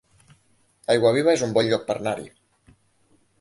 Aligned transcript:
Aiguaviva 0.93 1.31
es 1.35 1.43
un 1.49 1.53
bon 1.59 1.69
lloc 1.73 1.85
per 1.91 1.97
anar-hi 2.01 2.27